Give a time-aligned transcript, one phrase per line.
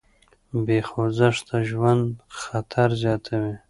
[0.65, 2.03] بې خوځښته ژوند
[2.39, 3.53] خطر زیاتوي.